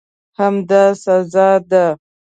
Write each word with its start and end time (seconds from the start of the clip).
همدا 0.39 0.83
سزا 1.03 1.49
ده. 1.69 1.85